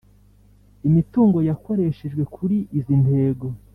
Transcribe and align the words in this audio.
imitungo 0.87 1.37
yakoreshejwe 1.49 2.23
kuri 2.35 2.57
izi 2.77 2.95
ntego 3.03 3.47